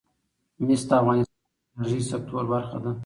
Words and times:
مس 0.65 0.81
د 0.89 0.91
افغانستان 1.01 1.39
د 1.45 1.45
انرژۍ 1.75 2.01
سکتور 2.11 2.43
برخه 2.53 2.77
ده. 2.83 2.91